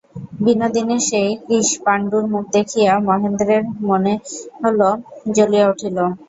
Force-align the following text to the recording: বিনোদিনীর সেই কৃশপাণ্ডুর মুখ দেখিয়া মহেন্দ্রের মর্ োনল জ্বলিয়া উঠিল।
বিনোদিনীর 0.43 1.01
সেই 1.09 1.29
কৃশপাণ্ডুর 1.43 2.23
মুখ 2.31 2.43
দেখিয়া 2.55 2.91
মহেন্দ্রের 3.07 3.63
মর্ 3.81 4.05
োনল 4.59 4.81
জ্বলিয়া 5.35 5.65
উঠিল। 5.71 5.97